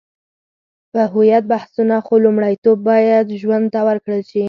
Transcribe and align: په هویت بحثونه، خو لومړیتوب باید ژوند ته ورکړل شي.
په 0.91 1.01
هویت 1.11 1.43
بحثونه، 1.53 1.95
خو 2.05 2.13
لومړیتوب 2.25 2.77
باید 2.89 3.25
ژوند 3.41 3.65
ته 3.73 3.79
ورکړل 3.87 4.21
شي. 4.29 4.39